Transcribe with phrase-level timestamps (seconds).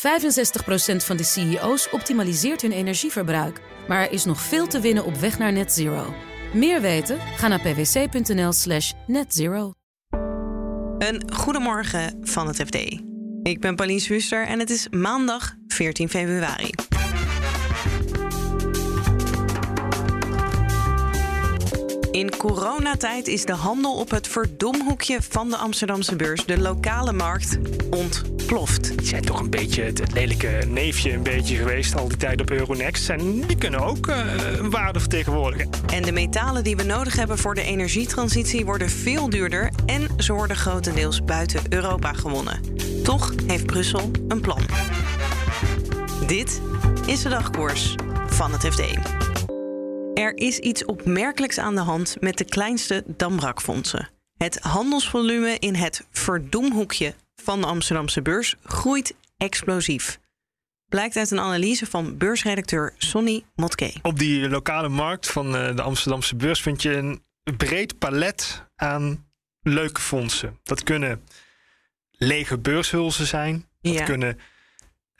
[0.00, 0.02] 65%
[0.96, 3.60] van de CEO's optimaliseert hun energieverbruik.
[3.88, 6.14] Maar er is nog veel te winnen op weg naar net zero.
[6.54, 7.18] Meer weten?
[7.36, 9.72] Ga naar pwc.nl slash netzero.
[10.98, 12.74] Een goedemorgen van het FD.
[13.42, 16.70] Ik ben Pauline Swuster en het is maandag 14 februari.
[22.10, 27.58] In coronatijd is de handel op het verdomhoekje van de Amsterdamse beurs, de lokale markt,
[27.90, 28.98] ontploft.
[28.98, 32.40] Die zijn toch een beetje het, het lelijke neefje een beetje geweest al die tijd
[32.40, 33.08] op Euronext.
[33.08, 34.16] En die kunnen ook uh,
[34.60, 35.70] waarde vertegenwoordigen.
[35.92, 40.32] En de metalen die we nodig hebben voor de energietransitie worden veel duurder en ze
[40.32, 42.60] worden grotendeels buiten Europa gewonnen.
[43.02, 44.62] Toch heeft Brussel een plan.
[46.26, 46.60] Dit
[47.06, 47.94] is de dagkoers
[48.26, 48.82] van het FD.
[50.20, 54.08] Er is iets opmerkelijks aan de hand met de kleinste Damrakfondsen.
[54.36, 60.18] Het handelsvolume in het verdomhoekje van de Amsterdamse beurs groeit explosief.
[60.88, 63.92] Blijkt uit een analyse van beursredacteur Sonny Motke.
[64.02, 67.22] Op die lokale markt van eh, de Amsterdamse beurs vind je een
[67.56, 69.26] breed palet aan
[69.62, 70.58] leuke fondsen.
[70.62, 71.22] Dat kunnen
[72.10, 73.66] lege beurshulzen zijn.
[73.80, 74.04] Dat Ja.
[74.04, 74.38] kunnen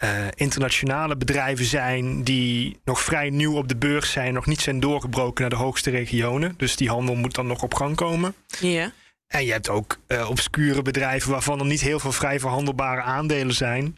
[0.01, 4.81] eh, internationale bedrijven zijn die nog vrij nieuw op de beurs zijn, nog niet zijn
[4.81, 6.55] doorgebroken naar de hoogste regionen.
[6.56, 8.34] Dus die handel moet dan nog op gang komen.
[8.61, 8.93] Ja.
[9.27, 13.55] En je hebt ook eh, obscure bedrijven waarvan er niet heel veel vrij verhandelbare aandelen
[13.55, 13.95] zijn.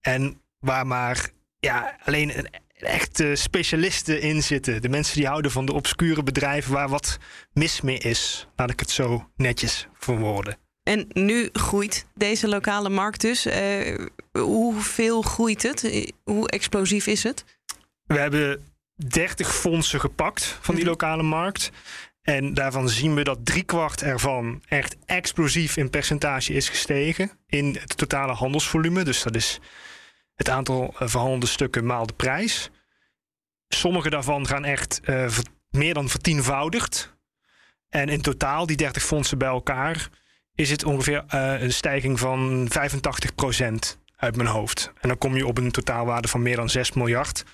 [0.00, 1.28] En waar maar
[1.58, 4.82] ja, alleen een, echte specialisten in zitten.
[4.82, 7.18] De mensen die houden van de obscure bedrijven waar wat
[7.52, 8.48] mis mee is.
[8.56, 10.56] Laat ik het zo netjes verwoorden.
[10.84, 13.46] En nu groeit deze lokale markt dus.
[13.46, 14.04] Eh,
[14.38, 16.10] hoeveel groeit het?
[16.24, 17.44] Hoe explosief is het?
[18.06, 20.92] We hebben 30 fondsen gepakt van die Mhm.
[20.92, 21.70] lokale markt.
[22.22, 27.96] En daarvan zien we dat driekwart ervan echt explosief in percentage is gestegen in het
[27.96, 29.02] totale handelsvolume.
[29.04, 29.58] Dus dat is
[30.34, 32.70] het aantal eh, verhandelde stukken maal de prijs.
[33.68, 35.28] Sommige daarvan gaan echt eh,
[35.70, 37.12] meer dan vertienvoudigd.
[37.88, 40.08] En in totaal, die 30 fondsen bij elkaar,
[40.54, 44.92] is het ongeveer eh, een stijging van 85% uit mijn hoofd.
[45.00, 47.44] En dan kom je op een totaalwaarde van meer dan 6 miljard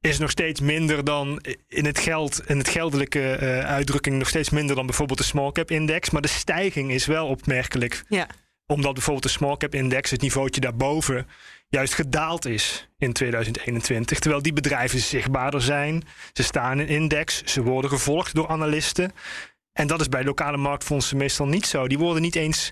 [0.00, 4.50] is nog steeds minder dan in het geld, in het geldelijke eh, uitdrukking, nog steeds
[4.50, 6.10] minder dan bijvoorbeeld de small cap index.
[6.10, 8.02] Maar de stijging is wel opmerkelijk.
[8.08, 8.26] Ja.
[8.66, 11.26] Omdat bijvoorbeeld de small cap index, het niveautje daarboven,
[11.68, 14.18] juist gedaald is in 2021.
[14.18, 16.02] Terwijl die bedrijven zichtbaarder zijn.
[16.32, 19.12] Ze staan in index, ze worden gevolgd door analisten.
[19.78, 21.88] En dat is bij lokale marktfondsen meestal niet zo.
[21.88, 22.70] Die worden niet eens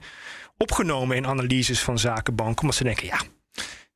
[0.56, 3.20] opgenomen in analyses van zakenbanken, omdat ze denken, ja,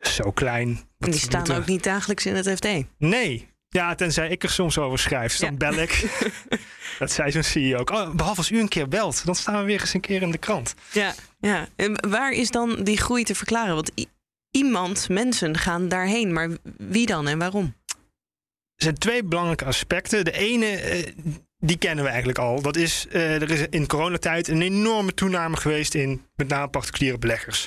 [0.00, 0.80] zo klein.
[0.98, 2.68] En die staan ook niet dagelijks in het FD.
[2.98, 3.48] Nee.
[3.68, 5.36] Ja, tenzij ik er soms over schrijf.
[5.36, 5.56] Dan Ja.
[5.56, 6.22] bel ik.
[6.98, 7.90] dat zei zo'n CEO ook.
[7.90, 10.30] Oh, behalve als u een keer belt, dan staan we weer eens een keer in
[10.30, 10.74] de krant.
[10.92, 11.14] Ja.
[11.40, 11.68] ja.
[11.76, 13.74] En waar is dan die groei te verklaren?
[13.74, 13.90] Want
[14.50, 16.32] iemand, mensen gaan daarheen.
[16.32, 16.48] Maar
[16.78, 17.74] wie dan en waarom?
[18.74, 20.24] Er zijn twee belangrijke aspecten.
[20.24, 21.12] De ene, eh,
[21.60, 22.62] die kennen we eigenlijk al.
[22.62, 27.18] Dat is, eh, er is in coronatijd een enorme toename geweest in met name particuliere
[27.18, 27.66] beleggers.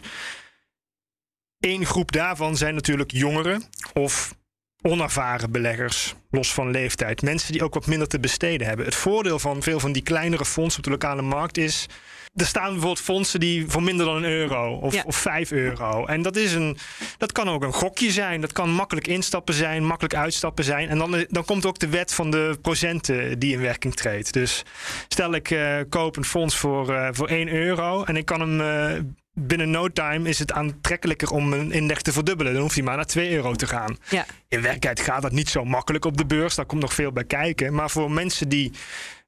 [1.60, 4.36] Eén groep daarvan zijn natuurlijk jongeren of
[4.84, 7.22] onervaren beleggers, los van leeftijd.
[7.22, 8.86] Mensen die ook wat minder te besteden hebben.
[8.86, 11.88] Het voordeel van veel van die kleinere fondsen op de lokale markt is.
[12.36, 15.04] Er staan bijvoorbeeld fondsen die voor minder dan een euro of, Ja.
[15.06, 16.06] of vijf euro.
[16.06, 16.78] En dat, is een,
[17.18, 18.42] dat kan ook een gokje zijn.
[18.42, 20.90] Dat kan makkelijk instappen zijn, makkelijk uitstappen zijn.
[20.90, 24.34] En dan, dan komt ook de wet van de procenten die in werking treedt.
[24.34, 24.64] Dus
[25.08, 28.62] stel ik eh, koop een fonds voor, eh, voor 1 euro en ik kan hem
[28.62, 29.00] eh,
[29.34, 32.54] binnen no time is het aantrekkelijker om een index te verdubbelen.
[32.54, 33.98] Dan hoeft hij maar naar 2 euro te gaan.
[34.10, 34.26] Ja.
[34.48, 36.56] In werkelijkheid gaat dat niet zo makkelijk op de beurs.
[36.56, 37.74] Daar komt nog veel bij kijken.
[37.74, 38.72] Maar voor mensen die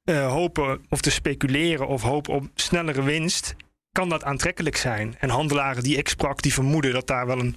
[0.04, 3.54] eh, hopen of te speculeren of hopen op snellere winst,
[3.92, 5.16] kan dat aantrekkelijk zijn.
[5.18, 7.56] En handelaren die ik sprak, die vermoeden dat daar wel een,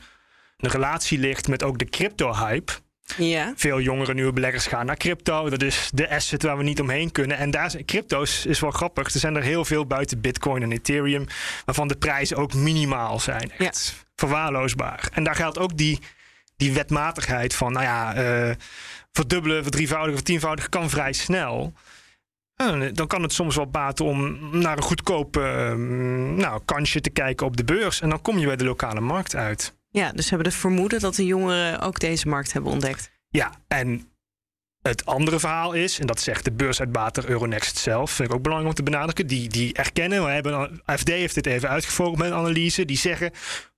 [0.58, 2.72] een relatie ligt met ook de crypto-hype.
[3.18, 3.54] Ja.
[3.56, 5.50] Veel jongere nieuwe beleggers gaan naar crypto.
[5.50, 7.38] Dat is de asset waar we niet omheen kunnen.
[7.38, 9.14] En daar zijn crypto's is wel grappig.
[9.14, 11.26] Er zijn er heel veel buiten Bitcoin en Ethereum,
[11.66, 13.52] waarvan de prijzen ook minimaal zijn.
[13.58, 15.10] Echt verwaarloosbaar.
[15.14, 16.00] En daar geldt ook die,
[16.58, 18.56] die wetmatigheid van, nou ja, eh,
[19.12, 21.74] verdubbelen, verdrievoudigen, vertienvoudigen kan vrij snel.
[22.56, 27.10] En dan kan het soms wel baten om naar een goedkoop eh, nou, kansje te
[27.10, 28.02] kijken op de beurs.
[28.02, 29.78] En dan kom je bij de lokale markt uit.
[29.90, 33.12] Ja, dus hebben het vermoeden dat de jongeren ook deze markt hebben ontdekt.
[33.30, 34.10] Ja, en
[34.82, 38.78] het andere verhaal is, en dat zegt de beursuitbater Euronext zelf, vind ik ook belangrijk
[38.78, 42.38] om te benadrukken, die, die erkennen, we hebben, FD heeft dit even uitgevogeld met een
[42.38, 43.32] analyse, die zeggen,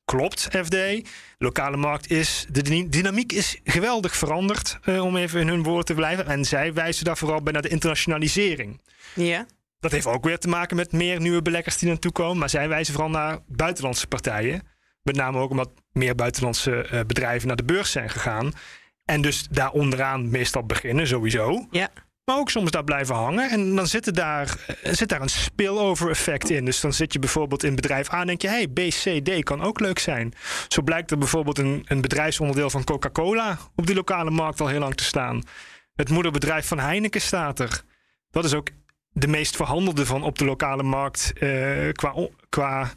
[0.06, 0.76] klopt FD,
[1.38, 5.86] lokale markt is, de dyna- dynamiek is geweldig veranderd, eh, om even in hun woorden
[5.86, 8.82] te blijven, en zij wijzen daar vooral bij naar de internationalisering.
[9.16, 9.46] Ja.
[9.80, 12.38] Dat heeft ook weer te maken met meer nieuwe beleggers die naartoe komen.
[12.38, 14.62] Maar zij wijzen vooral naar buitenlandse partijen.
[15.04, 18.52] Met name ook omdat meer buitenlandse bedrijven naar de beurs zijn gegaan.
[19.06, 21.68] En dus daar onderaan meestal beginnen, sowieso.
[21.72, 21.90] Ja.
[22.26, 23.50] Maar ook soms daar blijven hangen.
[23.50, 26.66] En dan zit, er daar, zit daar een spillover effect in.
[26.66, 28.48] Dus dan zit je bijvoorbeeld in bedrijf A en denk je...
[28.48, 30.34] hey, B, C, D kan ook leuk zijn.
[30.68, 33.58] Zo blijkt er bijvoorbeeld een, een bedrijfsonderdeel van Coca-Cola...
[33.76, 35.44] op die lokale markt al heel lang te staan.
[35.96, 37.84] Het moederbedrijf van Heineken staat er.
[38.30, 38.70] Dat is ook
[39.12, 41.34] de meest verhandelde van op de lokale markt...
[41.40, 42.92] Uh, qua, qua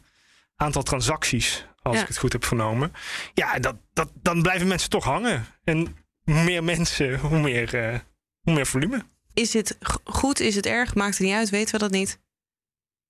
[0.55, 2.91] aantal transacties, als ik het goed heb vernomen.
[3.33, 5.45] Ja, dat, dat, dan blijven mensen toch hangen.
[5.63, 7.99] En hoe meer mensen, hoe meer, uh,
[8.41, 9.05] hoe meer volume.
[9.33, 10.39] Is het goed?
[10.39, 10.95] Is het erg?
[10.95, 11.49] Maakt het niet uit?
[11.49, 12.19] Weten we dat niet?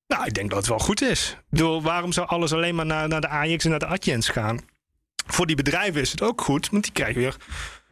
[0.08, 1.32] Nou, ik denk dat het wel goed is.
[1.38, 4.30] Ik bedoel, waarom zou alles alleen maar naar, naar de Ajax en naar de Adjens
[4.30, 4.60] gaan?
[5.28, 7.36] Voor die bedrijven is het ook goed, want die krijgen weer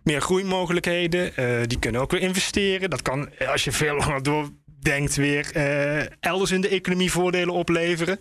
[0.03, 1.31] meer groeimogelijkheden.
[1.39, 2.89] Uh, die kunnen ook weer investeren.
[2.89, 8.19] Dat kan, als je veel langer doordenkt, weer uh, elders in de economie voordelen opleveren.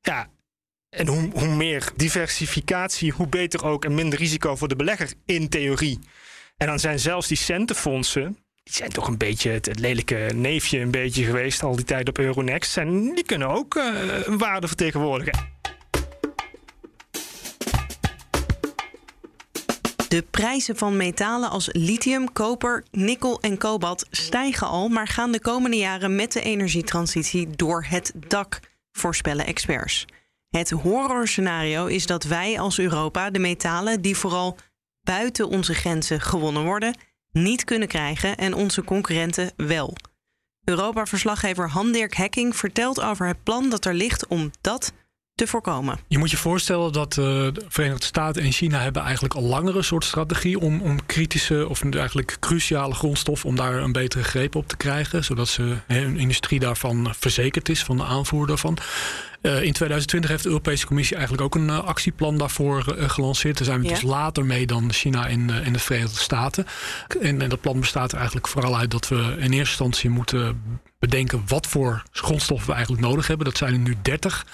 [0.00, 0.30] Ja,
[0.90, 5.48] en hoe, hoe meer diversificatie, hoe beter ook en minder risico voor de belegger in
[5.48, 5.98] theorie.
[6.56, 10.90] En dan zijn zelfs die centenfondsen, die zijn toch een beetje het, lelijke neefje een
[10.90, 12.76] beetje geweest al die tijd op Euronext.
[12.76, 13.74] En die kunnen ook
[14.24, 15.58] een waarde vertegenwoordigen.
[20.08, 25.40] De prijzen van metalen als lithium, koper, nikkel en kobalt stijgen al, maar gaan de
[25.40, 28.60] komende jaren met de energietransitie door het dak,
[28.92, 30.06] voorspellen experts.
[30.50, 34.56] Het horrorscenario is dat wij als Europa de metalen die vooral
[35.02, 36.96] buiten onze grenzen gewonnen worden,
[37.32, 39.96] niet kunnen krijgen en onze concurrenten wel.
[40.64, 44.92] Europa-verslaggever Han-Dirk Hekking vertelt over het plan dat er ligt om dat
[45.34, 45.98] te voorkomen.
[46.08, 49.82] Je moet je voorstellen dat uh, de Verenigde Staten en China hebben eigenlijk al langere
[49.82, 54.68] soort strategie om, om kritische of eigenlijk cruciale grondstoffen om daar een betere greep op
[54.68, 58.78] te krijgen, zodat ze, hun industrie daarvan verzekerd is van de aanvoer daarvan.
[59.42, 63.56] Uh, in 2020 heeft de Europese Commissie eigenlijk ook een uh, actieplan daarvoor uh, gelanceerd.
[63.56, 63.92] Daar zijn we ja.
[63.92, 66.66] dus later mee dan China en, en de Verenigde Staten.
[67.20, 70.60] En, en, dat plan bestaat er eigenlijk vooral uit dat we in eerste instantie moeten
[71.00, 73.46] bedenken wat voor grondstoffen we eigenlijk nodig hebben.
[73.46, 74.46] Dat zijn er nu 30.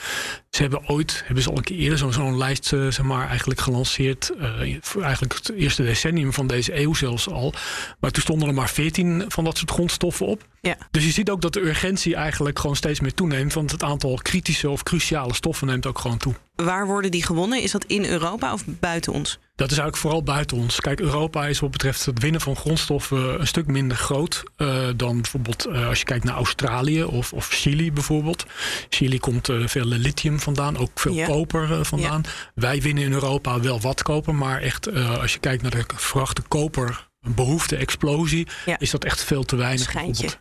[0.50, 3.28] Ze hebben ooit, hebben ze al een keer eerder zo'n zo lijst uh, zeg maar,
[3.28, 4.32] eigenlijk gelanceerd.
[4.40, 7.52] Uh, voor eigenlijk het eerste decennium van deze eeuw zelfs al.
[8.00, 10.46] Maar toen stonden er maar 14 van dat soort grondstoffen op.
[10.60, 10.76] Ja.
[10.90, 13.52] Dus je ziet ook dat de urgentie eigenlijk gewoon steeds meer toeneemt.
[13.52, 16.34] Want het aantal kritische of cruciale stoffen neemt ook gewoon toe.
[16.54, 17.62] Waar worden die gewonnen?
[17.62, 19.38] Is dat in Europa of buiten ons?
[19.56, 20.81] Dat is eigenlijk vooral buiten ons.
[20.81, 25.20] Kijk, Europa is wat betreft het winnen van grondstoffen een stuk minder groot uh, dan
[25.20, 28.47] bijvoorbeeld uh, als je kijkt naar Australië of, of Chili bijvoorbeeld.
[28.88, 31.26] Chili komt uh, veel lithium vandaan, ook veel Ja.
[31.26, 32.23] koper vandaan.
[32.55, 36.43] Wij winnen in Europa wel wat koper, maar echt als je kijkt naar de verwachte
[36.43, 38.79] koper behoefte, explosie, Ja.
[38.79, 39.94] is dat echt veel te weinig.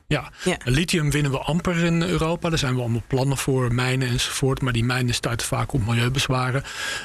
[0.07, 0.31] Ja.
[0.43, 0.57] Ja.
[0.63, 2.49] Lithium winnen we amper in Europa.
[2.49, 4.61] Daar zijn we allemaal plannen voor, mijnen enzovoort.
[4.61, 6.63] Maar die mijnen stuiten vaak op milieubezwaren.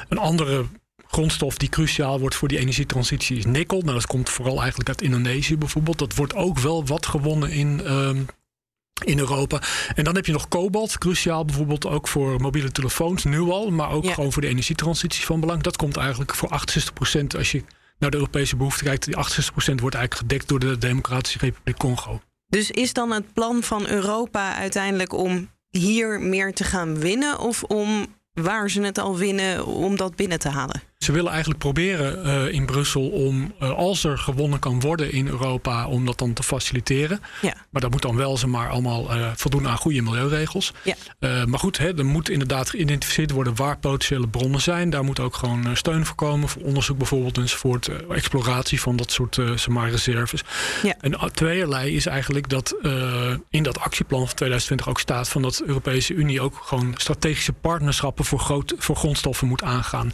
[0.09, 0.65] Een andere
[1.11, 3.81] grondstof die cruciaal wordt voor die energietransitie is nikkel.
[3.81, 5.97] Nou, dat komt vooral eigenlijk uit Indonesië bijvoorbeeld.
[5.97, 7.81] Dat wordt ook wel wat gewonnen in.
[7.85, 8.21] ehm,
[9.05, 9.61] in Europa.
[9.95, 13.89] En dan heb je nog kobalt, cruciaal bijvoorbeeld ook voor mobiele telefoons, nu al, maar
[13.91, 14.13] ook Ja.
[14.13, 15.61] gewoon voor de energietransitie van belang.
[15.63, 17.63] Dat komt eigenlijk voor 68% als je
[17.99, 19.05] naar de Europese behoefte kijkt.
[19.05, 22.21] Die 68% wordt eigenlijk gedekt door de Democratische Republiek Congo.
[22.47, 27.63] Dus is dan het plan van Europa uiteindelijk om hier meer te gaan winnen of
[27.63, 30.81] om waar ze het al winnen om dat binnen te halen?
[31.01, 35.27] Ze willen eigenlijk proberen eh, in Brussel om, eh, als er gewonnen kan worden in
[35.27, 37.21] Europa, om dat dan te faciliteren.
[37.41, 37.53] Ja.
[37.69, 40.73] Maar dat moet dan wel zeg maar, allemaal eh, voldoen aan goede milieuregels.
[40.83, 40.95] Ja.
[41.45, 44.89] Maar goed, hè, er moet inderdaad geïdentificeerd worden waar potentiële bronnen zijn.
[44.89, 47.89] Daar moet ook gewoon steun voor komen, voor onderzoek bijvoorbeeld enzovoort.
[48.09, 50.43] exploratie van dat soort maar, reserves.
[50.83, 50.95] Ja.
[50.99, 52.75] En tweeërlei is eigenlijk dat
[53.49, 57.53] in dat actieplan van 2020 ook staat van dat de Europese Unie ook gewoon strategische
[57.53, 60.13] partnerschappen voor, groot, voor grondstoffen moet aangaan.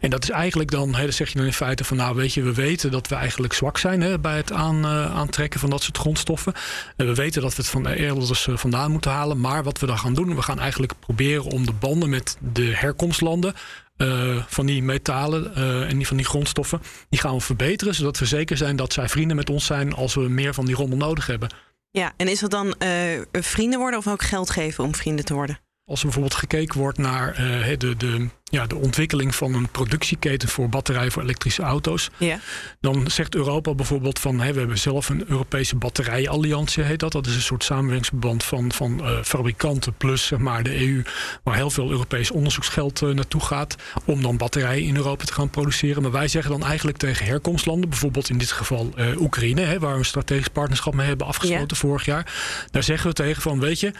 [0.00, 2.42] En dat is eigenlijk dan, hè, zeg je dan in feite van nou weet je,
[2.42, 5.82] we weten dat we eigenlijk zwak zijn hè, bij het aan, eh, aantrekken van dat
[5.82, 6.52] soort grondstoffen.
[6.96, 9.40] En we weten dat we het van elders eh, vandaan moeten halen.
[9.40, 12.74] Maar wat we dan gaan doen, we gaan eigenlijk proberen om de banden met de
[12.74, 13.54] herkomstlanden
[13.96, 15.54] eh, van die metalen
[15.88, 17.94] en die van die grondstoffen, die gaan we verbeteren.
[17.94, 20.74] Zodat we zeker zijn dat zij vrienden met ons zijn als we meer van die
[20.74, 21.48] rommel nodig hebben.
[21.90, 22.74] Ja, en is dat dan
[23.32, 25.58] vrienden worden of ook geld geven om vrienden te worden?
[25.88, 30.48] Als er bijvoorbeeld gekeken wordt naar eh, de, de, ja, de ontwikkeling van een productieketen
[30.48, 32.10] voor batterijen voor elektrische auto's.
[32.16, 32.40] Ja.
[32.80, 37.12] Dan zegt Europa bijvoorbeeld van we hebben zelf een Europese batterijalliantie heet dat.
[37.12, 41.02] Dat is een soort samenwerkingsverband van, van eh, fabrikanten plus zeg maar, de EU,
[41.42, 43.76] waar heel veel Europees onderzoeksgeld eh, naartoe gaat.
[44.04, 46.02] Om dan batterijen in Europa te gaan produceren.
[46.02, 49.98] Maar wij zeggen dan eigenlijk tegen herkomstlanden, bijvoorbeeld in dit geval Oekraïne, hè, waar we
[49.98, 52.32] een strategisch partnerschap mee hebben afgesloten vorig jaar.
[52.70, 53.92] Daar zeggen we tegen van weet je.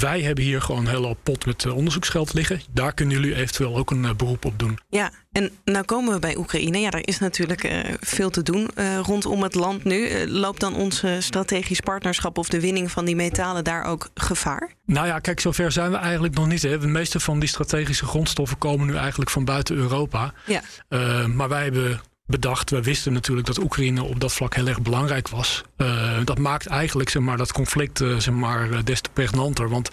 [0.00, 2.60] Wij hebben hier gewoon een hele pot met eh, onderzoeksgeld liggen.
[2.70, 4.78] Daar kunnen jullie eventueel ook een beroep op doen.
[4.88, 6.78] Ja, en nou komen we bij Oekraïne.
[6.78, 7.68] Ja, er is natuurlijk
[8.00, 8.68] veel te doen
[9.02, 10.26] rondom het land nu.
[10.28, 14.72] loopt dan ons strategisch partnerschap of de winning van die metalen daar ook gevaar?
[14.86, 16.62] Nou ja, kijk, zover zijn we eigenlijk nog niet.
[16.62, 16.78] Hè.
[16.78, 20.32] De meeste van die strategische grondstoffen komen nu eigenlijk van buiten Europa.
[20.46, 20.62] Ja.
[21.26, 22.00] maar wij hebben
[22.32, 22.70] bedacht.
[22.70, 25.62] We wisten natuurlijk dat Oekraïne op dat vlak heel erg belangrijk was.
[25.76, 29.68] Uh, dat maakt eigenlijk zeg maar, dat conflict uh, zeg maar, uh, des te pregnanter.
[29.68, 29.88] Want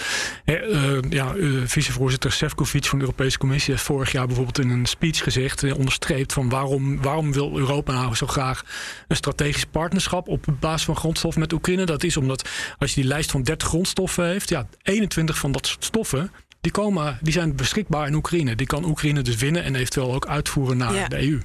[1.09, 1.33] ja,
[1.65, 6.33] vicevoorzitter Sefcovic van de Europese Commissie heeft vorig jaar bijvoorbeeld in een speech gezegd, onderstreept
[6.33, 8.63] van waarom, waarom wil Europa nou zo graag
[9.07, 11.85] een strategisch partnerschap op basis van grondstoffen met Oekraïne?
[11.85, 15.67] Dat is omdat als je die lijst van 30 grondstoffen heeft, ja, 21 van dat
[15.67, 16.31] soort stoffen.
[16.61, 18.55] Die, komen, die zijn beschikbaar in Oekraïne.
[18.55, 21.39] Die kan Oekraïne dus winnen en eventueel ook uitvoeren naar de EU.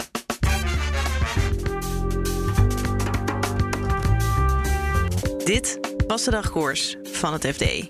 [5.44, 7.88] Dit was de dagkoers van het FD.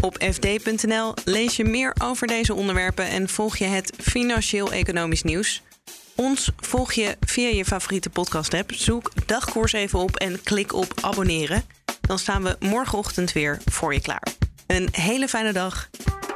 [0.00, 5.62] Op fd.nl lees je meer over deze onderwerpen en volg je het financieel-economisch nieuws.
[6.14, 8.72] Ons volg je via je favoriete podcast-app.
[8.72, 11.64] Zoek dagkoers even op en klik op abonneren.
[12.00, 14.26] Dan staan we morgenochtend weer voor je klaar.
[14.66, 15.88] Een hele fijne dag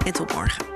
[0.05, 0.76] en tot morgen.